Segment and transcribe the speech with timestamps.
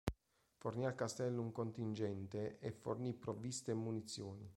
[0.57, 4.49] Fornì al castello un contingente e fornì provviste e munizioni.